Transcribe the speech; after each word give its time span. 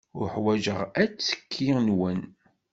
Uḥwaǧeɣ 0.21 0.79
attekki-nwen. 1.03 2.21